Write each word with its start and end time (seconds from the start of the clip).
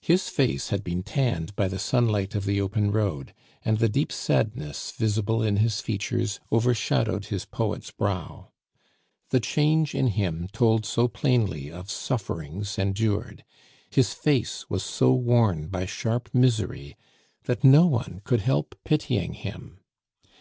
His 0.00 0.28
face 0.28 0.68
had 0.68 0.84
been 0.84 1.02
tanned 1.02 1.56
by 1.56 1.66
the 1.66 1.80
sunlight 1.80 2.36
of 2.36 2.44
the 2.44 2.60
open 2.60 2.92
road, 2.92 3.34
and 3.64 3.78
the 3.80 3.88
deep 3.88 4.12
sadness 4.12 4.92
visible 4.92 5.42
in 5.42 5.56
his 5.56 5.80
features 5.80 6.38
overshadowed 6.52 7.24
his 7.24 7.44
poet's 7.44 7.90
brow. 7.90 8.52
The 9.30 9.40
change 9.40 9.92
in 9.92 10.06
him 10.14 10.46
told 10.52 10.86
so 10.86 11.08
plainly 11.08 11.72
of 11.72 11.90
sufferings 11.90 12.78
endured, 12.78 13.44
his 13.90 14.12
face 14.14 14.70
was 14.70 14.84
so 14.84 15.12
worn 15.12 15.66
by 15.66 15.86
sharp 15.86 16.30
misery, 16.32 16.96
that 17.46 17.64
no 17.64 17.84
one 17.88 18.20
could 18.22 18.42
help 18.42 18.76
pitying 18.84 19.32
him. 19.32 19.80